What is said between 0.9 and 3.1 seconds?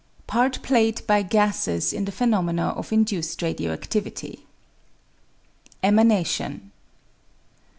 by Gases in the Phenomena of